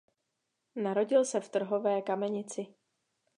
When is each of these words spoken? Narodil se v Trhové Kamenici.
Narodil 0.75 1.25
se 1.25 1.39
v 1.41 1.49
Trhové 1.49 2.01
Kamenici. 2.01 2.67